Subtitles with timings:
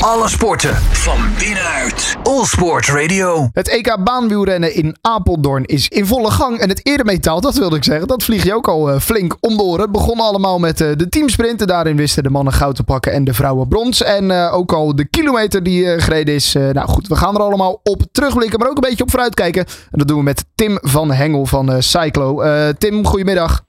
[0.00, 2.16] Alle sporten van binnenuit.
[2.22, 3.48] All Sport Radio.
[3.52, 6.58] Het EK baanwielrennen in Apeldoorn is in volle gang.
[6.58, 9.56] En het eremetaal, dat wilde ik zeggen, dat vlieg je ook al uh, flink om
[9.56, 9.80] de oren.
[9.80, 11.66] Het begon allemaal met uh, de teamsprinten.
[11.66, 14.02] Daarin wisten de mannen goud te pakken en de vrouwen brons.
[14.02, 16.52] En uh, ook al de kilometer die gereden is.
[16.52, 19.64] nou goed, we gaan er allemaal op terugblikken, maar ook een beetje op vooruit kijken.
[19.66, 22.42] En dat doen we met Tim van Hengel van Cyclo.
[22.78, 23.68] Tim, goedemiddag.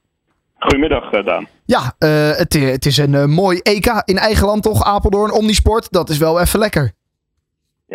[0.61, 1.47] Goedemiddag, uh, Daan.
[1.65, 5.91] Ja, uh, het, het, is een mooi EK in eigen land toch, Apeldoorn, Omnisport.
[5.91, 6.91] Dat is wel even lekker.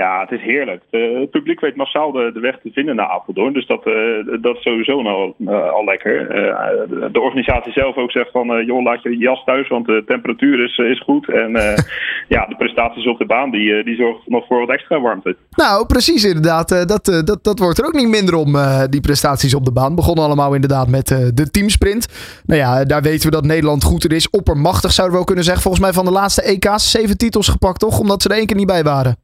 [0.02, 0.82] Ja, het is heerlijk.
[0.90, 3.52] het publiek weet massaal de, de, weg te vinden naar Apeldoorn.
[3.52, 3.94] Dus dat, uh,
[4.42, 6.20] dat is sowieso al, uh, al lekker.
[6.20, 8.64] Uh, de organisatie zelf ook zegt van...
[8.64, 11.28] joh, laat je jas thuis, want de temperatuur is, is goed.
[11.28, 11.50] En
[12.34, 15.36] ja, de prestaties op de baan, die, die zorgen nog voor wat extra warmte.
[15.50, 16.68] Nou, precies inderdaad.
[16.68, 18.56] dat, dat, dat wordt er ook niet minder om,
[18.90, 19.94] die prestaties op de baan.
[19.94, 22.42] Begonnen allemaal inderdaad met de teamsprint.
[22.46, 24.30] Nou ja, daar weten we dat Nederland goed er is.
[24.30, 25.62] Oppermachtig zouden we ook kunnen zeggen.
[25.62, 27.98] Volgens mij van de laatste EK's zeven titels gepakt, toch?
[27.98, 29.16] Omdat ze er één keer niet bij waren.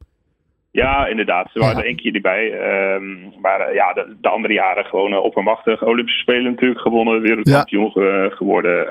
[0.73, 1.51] Ja, inderdaad.
[1.53, 2.53] Ze waren er één keer erbij.
[2.95, 5.83] Um, maar uh, ja, de, de, andere jaren gewoon uh, oppermachtig.
[5.83, 8.29] Olympische Spelen natuurlijk gewonnen, wereldkampioen ja.
[8.29, 8.87] geworden.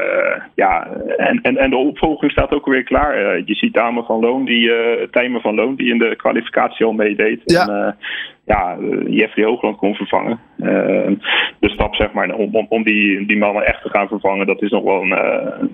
[0.56, 3.42] Ja, en, en, en de opvolging staat ook weer klaar.
[3.46, 4.72] je ziet Dame van Loon, die,
[5.10, 7.42] Tijmen van Loon, die in de kwalificatie al meedeed.
[7.46, 7.68] Ja.
[7.68, 7.98] En,
[8.46, 10.40] ja, Jeffrey Hoogland kon vervangen.
[10.58, 10.68] Uh,
[11.60, 14.62] de stap zeg maar, om, om, om die, die mannen echt te gaan vervangen, dat
[14.62, 15.12] is nog wel een,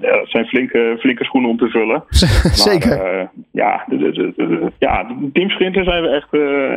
[0.02, 2.04] uh, dat zijn flinke, flinke schoenen om te vullen.
[2.70, 2.98] Zeker.
[2.98, 6.34] Maar, uh, ja, de, de, de, ja, de teamsprinten zijn we echt,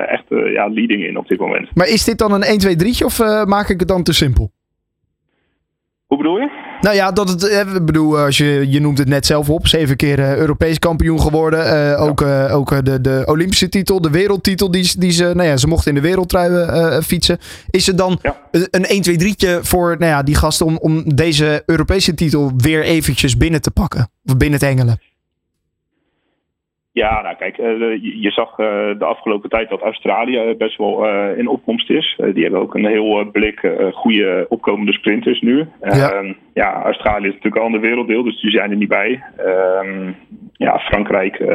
[0.09, 1.75] echt ja, leading in op dit moment.
[1.75, 4.51] Maar is dit dan een 1, 2, 3 of maak ik het dan te simpel?
[6.11, 6.51] Hoe bedoel je?
[6.81, 7.43] Nou ja, dat het,
[7.77, 9.67] ik bedoel, als je, je noemt het net zelf op.
[9.67, 11.67] Zeven keer uh, Europees kampioen geworden.
[11.67, 15.57] Uh, ook uh, ook de, de Olympische titel, de wereldtitel die, die ze, nou ja,
[15.57, 17.39] ze mochten in de wereldtrui fietsen.
[17.71, 18.37] Is het dan ja.
[18.51, 22.83] een 1, 2, 3'tje voor nou ja, die gasten om, om deze Europese titel weer
[22.83, 24.11] eventjes binnen te pakken?
[24.25, 25.01] Of binnen te hengelen?
[26.93, 28.55] Ja, nou kijk, je, je zag
[28.99, 32.21] de afgelopen tijd dat Australië best wel in opkomst is.
[32.35, 35.69] die hebben ook een heel blik goede opkomende sprinters nu.
[35.81, 36.11] Ja.
[36.11, 39.23] Ehm, ja, Australië is natuurlijk al een werelddeel, dus die zijn er niet bij.
[39.39, 40.17] Um,
[40.67, 41.49] ja, Frankrijk uh,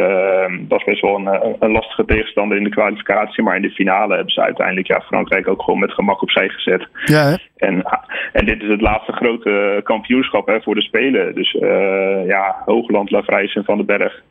[0.67, 3.43] was best wel een, een, lastige tegenstander in de kwalificatie.
[3.43, 6.87] Maar in de finale hebben ze uiteindelijk ja, Frankrijk ook gewoon met gemak opzij gezet.
[7.05, 7.83] Ja, en,
[8.31, 11.35] en dit is het laatste grote kampioenschap hè, voor de Spelen.
[11.35, 14.23] Dus uh, ja, Hoogland, Lavrijs en Van den Berg.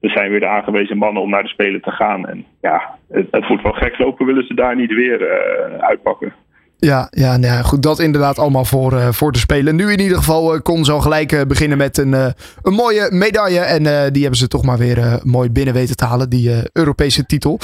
[0.00, 2.26] Er zijn weer de aangewezen mannen om naar de Spelen te gaan.
[2.26, 6.32] En ja, het, het wordt wel gek lopen, willen ze daar niet weer uh, uitpakken.
[6.78, 7.82] Ja, ja, nou ja, goed.
[7.82, 9.76] Dat inderdaad allemaal voor, uh, voor te spelen.
[9.76, 13.60] Nu in ieder geval uh, kon zo gelijk beginnen met een, een mooie medaille.
[13.60, 17.58] En die hebben ze toch maar weer mooi binnen weten te halen, die Europese titel.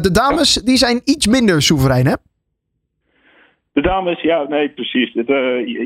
[0.00, 2.14] de dames, die zijn iets minder soeverein, hè?
[3.72, 5.14] De dames, ja, nee, precies.
[5.14, 5.24] Uh,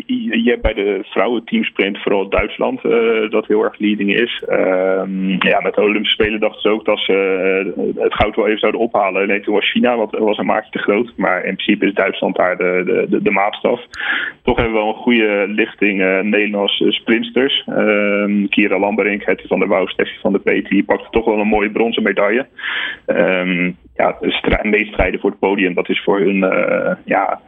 [0.06, 4.42] je, hebt bij de vrouwenteamsprint vooral Duitsland uh, dat heel erg leading is.
[4.48, 5.02] Uh,
[5.38, 7.12] ja, met de Olympische Spelen dachten ze ook dat ze
[7.76, 9.28] uh, het goud wel even zouden ophalen.
[9.28, 11.12] Nee, toen was China, wat was een maatje te groot.
[11.16, 13.80] Maar in principe is Duitsland daar de, de, de, maatstaf.
[14.42, 17.64] Toch hebben we wel een goede lichting Nederlandse sprinters.
[17.66, 21.38] Ehm, Kira Lamberink, Hetty van der Wouw, Steffi van der Peet, die pakte toch wel
[21.38, 22.46] een mooie bronzen medaille.
[23.06, 24.16] Um, ja,
[24.62, 26.38] meestrijden voor het podium, dat is voor hun
[27.04, 27.40] ja,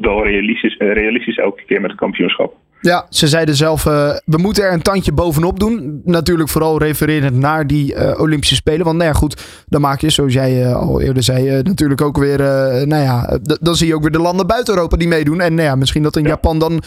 [0.00, 2.54] wel realistisch, realistisch elke keer met het kampioenschap.
[2.80, 6.00] Ja, ze zeiden zelf, uh, we moeten er een tandje bovenop doen.
[6.04, 8.84] Natuurlijk vooral refererend naar die Olympische Spelen.
[8.84, 12.38] Want nou ja, goed, dan maak je, zoals jij al eerder zei, natuurlijk ook weer...
[12.86, 15.40] nou ja, dan zie je ook weer de landen buiten Europa die meedoen.
[15.40, 16.28] En nou ja, misschien dat in ja.
[16.28, 16.82] Japan dan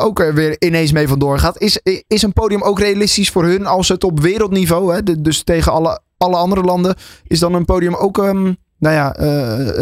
[0.00, 1.60] ook er weer ineens mee vandoor gaat.
[1.60, 5.72] Is, is een podium ook realistisch voor hun als het op wereldniveau, hè, dus tegen
[5.72, 6.94] alle, alle andere landen...
[7.26, 9.14] is dan een podium ook, um, nou ja,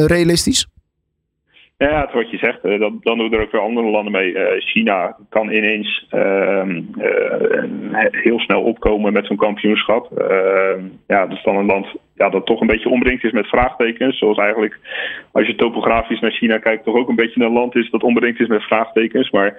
[0.07, 0.67] realistisch?
[1.77, 4.61] Ja, het wat je zegt, dan, dan doen er ook weer andere landen mee.
[4.61, 6.63] China kan ineens uh,
[8.11, 10.11] heel snel opkomen met zo'n kampioenschap.
[11.07, 11.87] ja, dat is dan een land
[12.21, 14.19] ja, dat toch een beetje omringd is met vraagtekens.
[14.19, 14.79] Zoals eigenlijk,
[15.33, 18.41] als je topografisch naar China kijkt, toch ook een beetje een land is dat omringd
[18.41, 19.31] is met vraagtekens.
[19.31, 19.55] Maar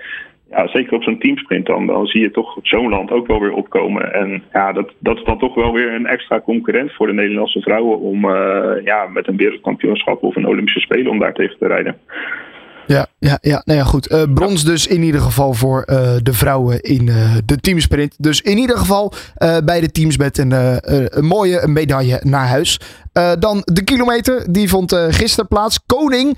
[0.52, 3.54] ja, zeker op zo'n teamsprint, dan, dan zie je toch zo'n land ook wel weer
[3.54, 4.14] opkomen.
[4.14, 7.62] En ja, dat, dat is dan toch wel weer een extra concurrent voor de Nederlandse
[7.62, 11.68] vrouwen om uh, ja, met een wereldkampioenschap of een Olympische Spelen om daar tegen te
[11.68, 11.98] rijden.
[12.88, 14.12] Ja, ja, ja, nou ja goed.
[14.12, 18.16] Uh, brons dus in ieder geval voor uh, de vrouwen in uh, de teamsprint.
[18.18, 19.14] Dus in ieder geval
[19.64, 22.80] bij de teams met een, een mooie medaille naar huis.
[23.40, 25.80] dan de kilometer, die vond gisteren plaats.
[25.86, 26.38] Koning,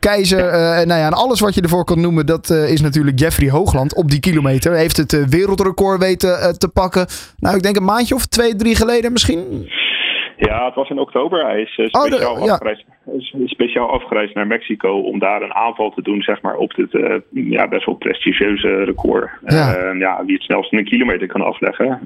[0.00, 0.42] keizer,
[0.86, 4.10] nou ja, en alles wat je ervoor kan noemen, dat is natuurlijk Jeffrey Hoogland op
[4.10, 4.72] die kilometer.
[4.72, 7.06] Heeft het wereldrecord weten te pakken.
[7.36, 9.70] Nou, ik denk een maandje of twee, drie geleden misschien.
[10.46, 11.46] Ja, het was in oktober.
[11.46, 12.52] Hij is speciaal, oh, de, ja.
[12.52, 12.84] afgereisd,
[13.44, 17.14] speciaal afgereisd naar Mexico om daar een aanval te doen zeg maar, op dit uh,
[17.30, 19.30] ja, best wel prestigieuze record.
[19.44, 19.76] Ja.
[19.76, 22.00] Uh, ja, wie het snelst een kilometer kan afleggen.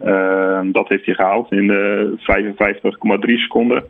[0.73, 1.71] dat heeft hij gehaald in
[2.19, 3.85] 55,3 seconden.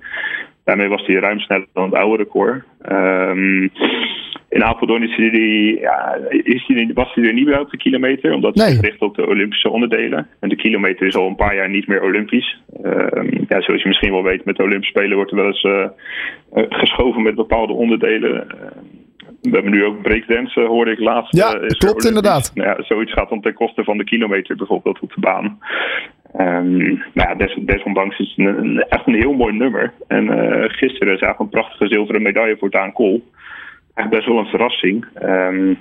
[0.66, 2.62] Daarmee was hij ruim sneller dan het oude record.
[2.92, 3.70] Um,
[4.48, 8.32] in Apeldoorn is hij, ja, is hij, was hij er niet bij op de kilometer,
[8.32, 8.80] omdat hij nee.
[8.80, 10.28] richt op de Olympische onderdelen.
[10.40, 12.60] En de kilometer is al een paar jaar niet meer Olympisch.
[12.84, 12.92] Uh,
[13.48, 15.86] ja, zoals je misschien wel weet, met de Olympische Spelen wordt er wel eens uh,
[16.68, 18.46] geschoven met bepaalde onderdelen.
[19.50, 21.36] We hebben nu ook breakdance, hoorde ik laatst.
[21.36, 22.50] Ja, klopt inderdaad.
[22.54, 25.58] Nou ja, zoiets gaat dan ten koste van de kilometer bijvoorbeeld op de baan.
[26.38, 26.76] Um,
[27.14, 29.92] nou ja, des, desondanks is het een, echt een heel mooi nummer.
[30.08, 33.22] En uh, gisteren zagen we een prachtige zilveren medaille voor Daan Kool
[33.96, 35.06] echt best wel een verrassing.
[35.22, 35.78] Um,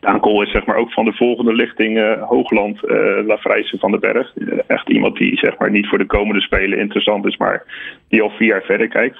[0.00, 3.78] Daan Kool is zeg maar ook van de volgende lichting uh, Hoogland, uh, La Vrijse
[3.78, 4.32] van den Berg.
[4.66, 7.64] Echt iemand die zeg maar niet voor de komende spelen interessant is, maar
[8.08, 9.18] die al vier jaar verder kijkt.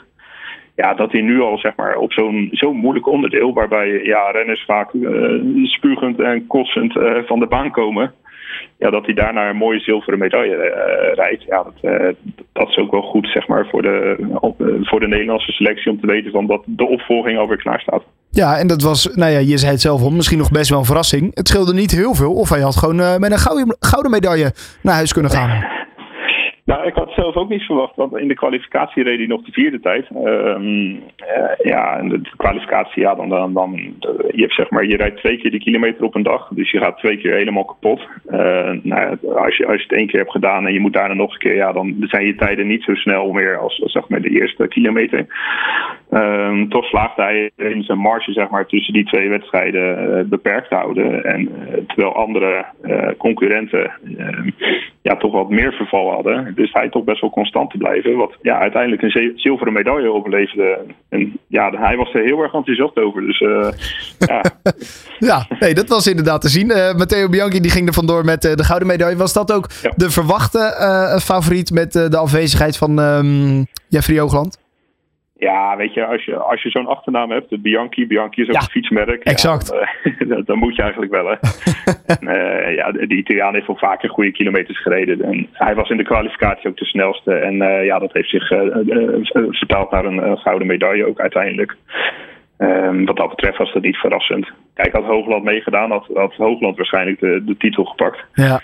[0.75, 4.65] Ja, dat hij nu al zeg maar op zo'n zo'n moeilijk onderdeel, waarbij ja, renners
[4.65, 4.91] vaak
[5.63, 6.93] spugend en kotsend
[7.27, 8.13] van de baan komen
[8.79, 11.43] ja, dat hij daarna een mooie zilveren medaille uh, rijdt.
[11.43, 12.09] Ja, dat, uh,
[12.53, 14.17] dat is ook wel goed zeg maar, voor, de,
[14.59, 18.03] uh, voor de Nederlandse selectie om te weten van dat de opvolging alweer klaar staat.
[18.31, 20.79] Ja, en dat was, nou ja, je zei het zelf al, misschien nog best wel
[20.79, 21.31] een verrassing.
[21.35, 24.53] Het scheelde niet heel veel of hij had gewoon met een gouden, gouden medaille
[24.83, 25.82] naar huis kunnen gaan.
[26.73, 29.53] Nou, ik had zelf ook niet verwacht, want in de kwalificatie reed hij nog de
[29.53, 30.07] vierde tijd.
[30.11, 30.97] Uh,
[31.63, 33.73] ja, en de, kwalificatie, ja, dan, dan, dan
[34.31, 36.79] je, hebt, zeg maar, je rijdt twee keer die kilometer op een dag, dus je
[36.79, 38.01] gaat twee keer helemaal kapot.
[38.31, 41.15] Uh, nou, als, je, als je het één keer hebt gedaan en je moet daarna
[41.15, 44.09] nog een keer, ja, dan zijn je tijden niet zo snel meer als, als zeg
[44.09, 45.27] maar, de eerste kilometer.
[46.13, 50.69] Uh, toch slaagde hij in zijn marge zeg maar, tussen die twee wedstrijden uh, beperkt
[50.69, 51.25] te houden.
[51.25, 51.49] En
[51.87, 52.65] terwijl andere
[53.19, 54.51] concurrenten ehm,
[55.03, 58.17] ja, toch wat meer verval hadden dus hij toch best wel constant te blijven.
[58.17, 60.79] Wat ja, uiteindelijk een zilveren medaille opleverde.
[61.09, 63.23] En ja, hij was er heel erg enthousiast over.
[63.27, 63.39] Dus
[64.29, 64.43] ja.
[65.19, 66.67] ja, nee, dat was inderdaad te zien.
[66.97, 69.17] Matteo Bianchi die ging er vandoor met de gouden medaille.
[69.17, 70.59] Was dat ook de verwachte
[71.23, 74.62] favoriet met de afwezigheid van um, Jeffrey Hoogland?
[75.43, 78.55] Ja, weet je, als je, als je zo'n achternaam hebt, de Bianchi, Bianchi is ook
[78.55, 79.23] een fietsmerk.
[79.23, 79.73] Exact.
[80.05, 81.27] Ja, dan, dan, moet je eigenlijk wel.
[81.27, 81.35] Hè.
[82.69, 85.23] uh, ja, de Italiaan heeft al vaker goede kilometers gereden.
[85.23, 87.35] En hij was in de kwalificatie ook de snelste.
[87.35, 88.61] En uh, ja, dat heeft zich uh,
[89.51, 91.77] vertaald naar een gouden medaille ook uiteindelijk.
[92.59, 94.51] Um, wat dat betreft was dat niet verrassend.
[94.75, 98.25] Kijk, had Hoogland meegedaan, had, had Hoogland waarschijnlijk de, de titel gepakt.
[98.35, 98.63] Ja.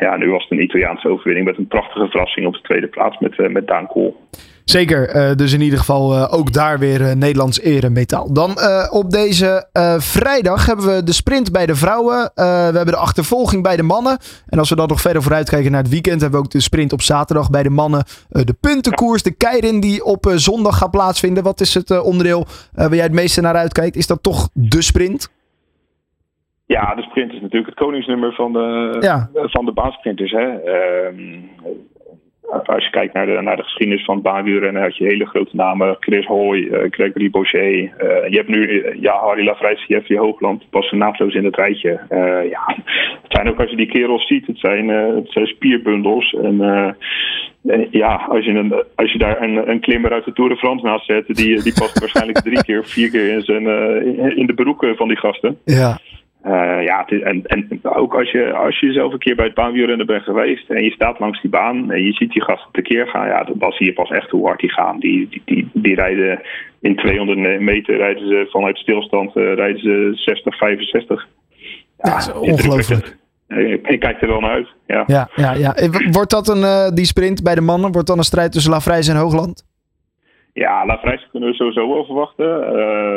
[0.00, 3.18] ja, nu was het een Italiaanse overwinning met een prachtige verrassing op de tweede plaats
[3.18, 4.16] met, met Daan Kool.
[4.64, 8.32] Zeker, uh, dus in ieder geval uh, ook daar weer uh, Nederlands eremetaal.
[8.32, 8.50] Dan
[8.90, 9.68] op deze
[9.98, 12.30] vrijdag hebben we de sprint bij de vrouwen.
[12.34, 14.18] we hebben de achtervolging bij de mannen.
[14.48, 16.60] En als we dan nog verder vooruit kijken naar het weekend, hebben we ook de
[16.60, 18.04] sprint op zaterdag bij de mannen.
[18.28, 21.42] de puntenkoers, de keirin die op zondag gaat plaatsvinden.
[21.42, 23.96] Wat is het onderdeel waar jij het meeste naar uitkijkt?
[23.96, 25.30] Is dat toch de sprint?
[26.66, 29.30] Ja, de sprint is natuurlijk het koningsnummer van de, ja.
[29.34, 30.30] van de baansprinters.
[30.30, 30.46] Hè?
[32.52, 35.56] Ehm, als je kijkt naar de, naar de geschiedenis van dan had je hele grote
[35.56, 35.96] namen.
[36.00, 37.72] Chris Hoy, uh, Gregory Boucher.
[37.72, 37.88] Uh,
[38.28, 40.70] je hebt nu uh, ja, Harry Lafrijs, Jeffrey Hoogland.
[40.70, 42.00] Passen naadloos in het rijtje.
[42.50, 42.76] ja,
[43.22, 46.32] het zijn ook als je die kerels ziet, het zijn, het zijn spierbundels.
[46.32, 46.56] En
[47.90, 50.84] ja, als je, een, als je daar een, een klimmer uit de Tour de France
[50.84, 53.66] naast zet, die, die past waarschijnlijk drie keer vier keer in, zijn,
[54.36, 55.58] in de broeken van die gasten.
[55.64, 55.98] Ja.
[56.46, 60.06] Uh, ja, en, en ook als je, als je zelf een keer bij het baanwielrennen
[60.06, 63.26] bent geweest en je staat langs die baan en je ziet die gasten tekeer gaan,
[63.26, 64.98] ja, dan zie je pas echt hoe hard die gaan.
[64.98, 66.40] Die, die, die, die rijden
[66.80, 71.28] in 200 meter, rijden ze vanuit stilstand, uh, rijden ze 60, 65.
[71.96, 73.16] Ja, ja dat is ongelooflijk.
[73.82, 74.68] Ik kijk er wel naar uit.
[74.86, 75.04] Ja.
[75.06, 75.74] Ja, ja, ja.
[76.10, 79.08] Wordt dat een, uh, die sprint bij de mannen, wordt dan een strijd tussen Lafrijs
[79.08, 79.64] en Hoogland?
[80.52, 82.46] Ja, Lafrijs kunnen we sowieso wel verwachten.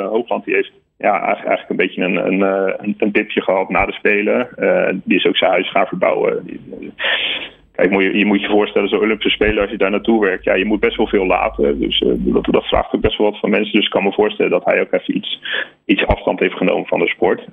[0.09, 3.85] Hoogland die heeft ja, eigenlijk een beetje een, een, eh, een, een dipje gehad na
[3.85, 4.47] de Spelen.
[4.57, 6.59] Uh, die is ook zijn huis gaan verbouwen.
[7.71, 10.43] Kijk, moet je, je moet je voorstellen, zo'n Olympische Spelen, als je daar naartoe werkt,
[10.43, 11.79] ja, je moet best wel veel laten.
[11.79, 13.73] Dus dat, dat vraagt ook best wel wat van mensen.
[13.73, 15.41] Dus ik kan me voorstellen dat hij ook even iets,
[15.85, 17.45] iets afstand heeft genomen van de sport.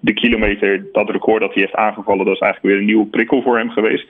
[0.00, 3.42] De kilometer, dat record dat hij heeft aangevallen, dat is eigenlijk weer een nieuwe prikkel
[3.42, 4.06] voor hem geweest.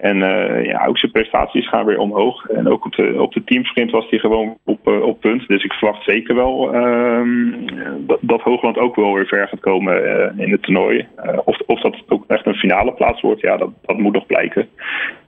[0.00, 2.48] En uh, ja, ook zijn prestaties gaan weer omhoog.
[2.48, 5.48] En ook op de, op de teamsprint was hij gewoon op, uh, op punt.
[5.48, 7.56] Dus ik verwacht zeker wel uh,
[7.98, 11.06] dat, dat, Hoogland ook wel weer ver gaat komen uh, in het toernooi.
[11.44, 14.68] of, of dat ook echt een finale plaats wordt, ja, dat, dat moet nog blijken.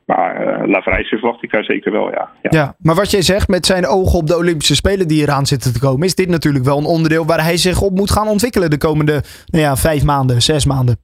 [0.07, 2.31] Maar uh, verwacht ik daar zeker wel, ja.
[2.43, 2.51] ja.
[2.51, 2.75] ja.
[2.79, 5.81] maar wat jij zegt met zijn ogen op de Olympische Spelen die eraan zitten te
[5.81, 8.79] komen, is dit natuurlijk wel een onderdeel waar hij zich op moet gaan ontwikkelen de
[8.79, 10.97] komende nou ja, vijf maanden, zes maanden.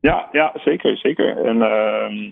[0.00, 1.44] Ja, ja zeker, zeker.
[1.44, 2.30] En ehm,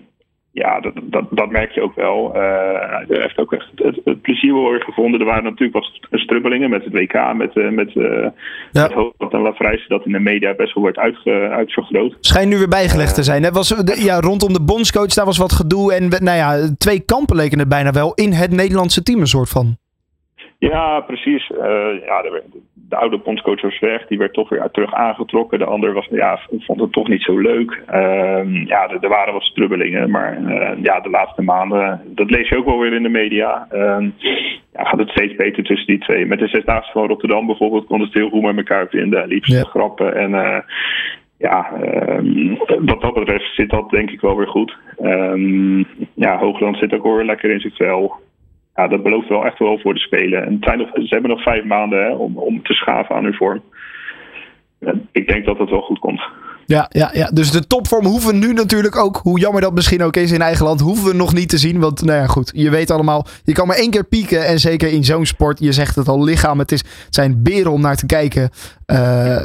[0.62, 2.32] ja, dat, dat, dat merk je ook wel.
[2.32, 5.20] hij heeft ook echt het, het plezier wel weer gevonden.
[5.20, 8.32] Er waren natuurlijk wat strubbelingen met het WK, met, met, ja.
[8.72, 12.16] met Hoogland en Lafrijse, dat in de media best wel wordt uitge, uitvergroot.
[12.20, 13.42] Schijnt nu weer bijgelegd te zijn.
[13.42, 13.50] Hè?
[13.50, 15.94] Was, ja, rondom de bondscoach, daar was wat gedoe.
[15.94, 19.48] En nou ja, twee kampen leken het bijna wel in het Nederlandse team een soort
[19.48, 19.76] van.
[20.58, 21.46] Ja, precies.
[22.06, 22.42] ja, de,
[22.88, 24.06] de, oude bondscoach was weg.
[24.06, 25.58] Die werd toch weer terug aangetrokken.
[25.58, 27.82] De ander was, ja, vond het toch niet zo leuk.
[27.90, 30.10] Uh, ja, er, waren wat strubbelingen.
[30.10, 33.66] Maar uh, ja, de laatste maanden, dat lees je ook wel weer in de media.
[33.72, 34.06] Uh,
[34.72, 36.26] ja, gaat het steeds beter tussen die twee.
[36.26, 39.28] Met de Zesdaagse van Rotterdam bijvoorbeeld kon het heel goed met elkaar vinden.
[39.28, 39.62] Liefst ja.
[39.62, 40.16] grappen.
[40.16, 40.58] En uh,
[41.38, 41.72] ja,
[42.08, 44.76] um, wat dat betreft zit dat denk ik wel weer goed.
[45.02, 48.14] Um, ja, Hoogland zit ook weer lekker in zich vel
[48.76, 50.46] ja, dat belooft wel echt wel voor de Spelen.
[50.46, 53.62] En ze hebben nog vijf maanden hè, om, om te schaven aan hun vorm.
[55.12, 56.22] Ik denk dat het wel goed komt.
[56.66, 60.02] Ja, ja, ja, dus de topvorm hoeven we nu natuurlijk ook, hoe jammer dat misschien
[60.02, 61.80] ook is in eigen land, hoeven we nog niet te zien.
[61.80, 64.46] Want nou ja, goed, je weet allemaal, je kan maar één keer pieken.
[64.46, 67.72] En zeker in zo'n sport, je zegt het al, lichaam, het, is, het zijn beren
[67.72, 68.50] om naar te kijken.
[68.86, 68.98] Uh,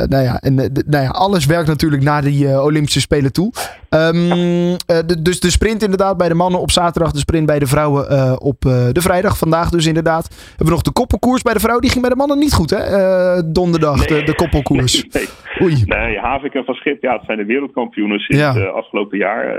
[0.04, 3.52] nou ja, en nou ja, alles werkt natuurlijk naar die uh, Olympische Spelen toe.
[3.96, 7.60] Um, uh, de, dus de sprint inderdaad bij de mannen op zaterdag, de sprint bij
[7.60, 9.38] de vrouwen op de vrijdag.
[9.38, 10.28] Vandaag dus inderdaad.
[10.50, 12.70] Hebben we nog de koppelkoers bij de vrouwen, die ging bij de mannen niet goed
[12.70, 14.94] hè, donderdag, nee, de, de, koppelkoers.
[14.94, 15.68] Nee, nee.
[15.68, 15.84] Oei.
[15.86, 18.66] Nee, Havik en Van Schip, ja, het zijn de wereldkampioenen sinds het ja.
[18.66, 19.56] afgelopen jaar.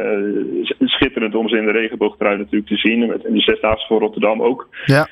[0.78, 3.06] schitterend om ze in de regenboogtrui natuurlijk te zien.
[3.06, 4.68] Met, in de zesdaagse voor Rotterdam ook.
[4.84, 5.08] Ja.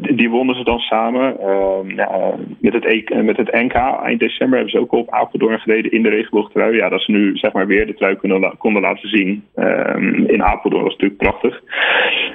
[0.00, 1.40] Die, die, wonnen ze dan samen.
[1.40, 5.58] Ehm, ja, met, het e met het NK eind december hebben ze ook op Apeldoorn
[5.58, 6.76] gereden in de regenboogtrui.
[6.76, 9.44] Ja, dat ze nu zeg maar weer de trui kunnen, konden laten zien.
[9.56, 11.62] Um, in Apeldoorn was natuurlijk prachtig.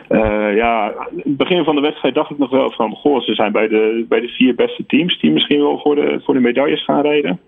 [0.09, 2.91] Uh, ja, het begin van de wedstrijd dacht ik nog wel van...
[2.91, 6.21] Goh, ze zijn bij de, bij de vier beste teams die misschien wel voor de,
[6.23, 7.39] voor de medailles gaan rijden.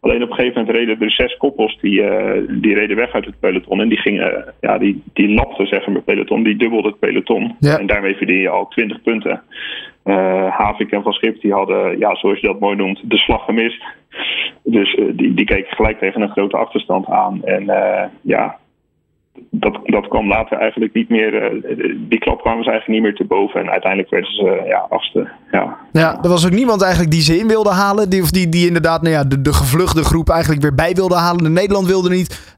[0.00, 3.24] Alleen op een gegeven moment reden er zes koppels die, uh, die reden weg uit
[3.24, 3.80] het peloton.
[3.80, 7.56] En die gingen, ja, die, die lapten zeg maar, het peloton, die dubbelde het peloton.
[7.60, 7.78] Ja.
[7.78, 9.42] En daarmee verdien je al 20 punten.
[10.04, 13.44] Uh, Havik en Van Schip die hadden, ja, zoals je dat mooi noemt, de slag
[13.44, 13.84] gemist.
[14.62, 17.44] Dus uh, die, die keken gelijk tegen een grote achterstand aan.
[17.44, 17.64] En
[18.20, 18.56] ja,
[19.50, 21.52] dat, dat kwam later eigenlijk niet meer.
[22.08, 23.60] Die klap kwamen ze eigenlijk niet meer te boven.
[23.60, 25.28] En uiteindelijk werden ze ja, achtste.
[25.50, 25.76] Ja.
[25.92, 28.10] ja, er was ook niemand eigenlijk die ze in wilde halen.
[28.10, 31.16] Die, of die, die inderdaad nou ja, de, de gevluchte groep eigenlijk weer bij wilde
[31.16, 31.44] halen.
[31.44, 32.56] De Nederland wilde niet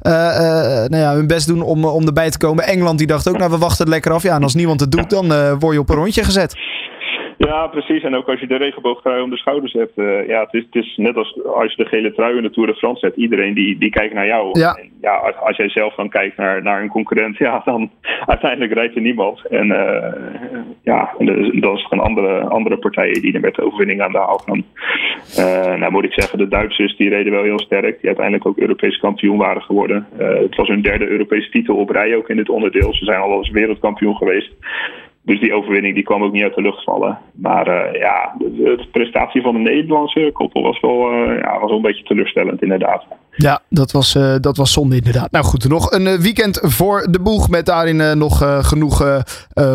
[0.89, 2.65] nou ja, hun best doen om, om erbij te komen.
[2.65, 4.23] Engeland die dacht ook, nou we wachten het lekker af.
[4.23, 6.55] Ja, en als niemand het doet, dan word je op een rondje gezet.
[7.37, 8.03] Ja, precies.
[8.03, 9.93] En ook als je de regenboogtrui om de schouders hebt.
[9.97, 12.51] Uh, ja, het is, het is net als als je de gele trui in de
[12.51, 13.17] Tour de France zet.
[13.17, 14.59] Iedereen die, die kijkt naar jou.
[14.61, 14.75] Ja.
[14.75, 17.91] En ja, als, als jij zelf dan kijkt naar, naar een concurrent, ja, dan
[18.27, 19.47] uiteindelijk rijdt er niemand.
[19.47, 20.13] En uh,
[20.83, 24.19] ja, dan is het een andere, andere partijen die er met de overwinning aan de
[24.19, 24.65] haal gaan.
[25.39, 27.97] Uh, nou moet ik zeggen, de Duitsers die reden wel heel sterk.
[27.97, 30.07] Die uiteindelijk ook Europees kampioen waren geworden.
[30.17, 32.95] het was hun derde Europese titel op rij ook in dit onderdeel.
[32.95, 34.53] Ze zijn al eens wereldkampioen geweest.
[35.27, 37.19] Dus die overwinning die kwam ook niet uit de lucht vallen.
[37.35, 41.83] Maar uh, ja, de, prestatie van de Nederlandse koppel was wel, uh, ja, was een
[41.83, 43.05] beetje teleurstellend inderdaad.
[43.31, 45.31] Ja, dat was, uh, dat was zonde inderdaad.
[45.31, 49.25] Nou goed, nog een weekend voor de boeg met daarin nog genoeg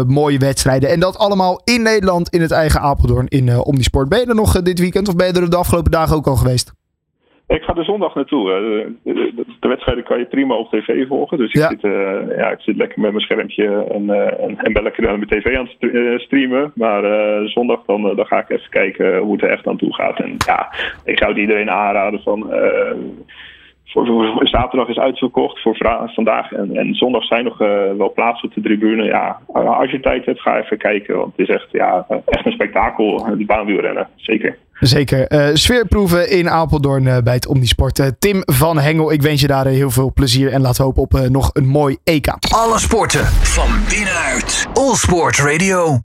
[0.07, 0.89] mooie wedstrijden.
[0.89, 4.09] En dat allemaal in Nederland in het eigen Apeldoorn in Omnisport.
[4.09, 6.35] Ben je er nog dit weekend of ben je er de afgelopen dagen ook al
[6.35, 6.73] geweest?
[7.51, 8.49] Ik ga er zondag naartoe.
[9.03, 11.37] De, de, de, wedstrijden kan je prima op tv volgen.
[11.37, 14.73] Dus ik, zit, uh, ja, ik zit lekker met mijn schermpje en, uh, en, en
[14.73, 16.71] ben lekker naar mijn tv aan het streamen.
[16.75, 19.93] Maar uh, zondag dan, dan ga ik even kijken hoe het er echt aan toe
[19.93, 20.19] gaat.
[20.19, 22.53] En ja, ik zou het iedereen aanraden van...
[23.85, 25.61] Voor, voor, zaterdag is uitverkocht.
[25.61, 25.77] Voor
[26.13, 27.57] vandaag en, en zondag zijn nog
[27.97, 29.03] wel plaatsen op de tribune.
[29.03, 31.17] Ja, als je tijd hebt, ga even kijken.
[31.17, 34.07] Want het is echt, ja, echt een spektakel, die baanwielrennen.
[34.15, 34.57] Zeker.
[34.81, 35.31] Zeker.
[35.31, 37.99] Uh, sfeerproeven in Apeldoorn uh, bij het Omnisport.
[37.99, 41.27] Uh, Tim van Hengel, ik wens je daar heel veel plezier en laat hopen op
[41.29, 42.27] nog een mooi EK.
[42.49, 44.67] Alle sporten van binnenuit.
[44.73, 45.99] All Sport Radio.